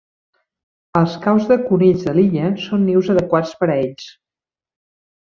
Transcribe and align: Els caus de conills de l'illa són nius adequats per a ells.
Els 0.99 1.17
caus 1.25 1.43
de 1.51 1.57
conills 1.67 2.05
de 2.07 2.15
l'illa 2.15 2.47
són 2.63 2.83
nius 2.91 3.11
adequats 3.15 3.53
per 3.61 3.69
a 3.71 3.75
ells. 3.83 4.09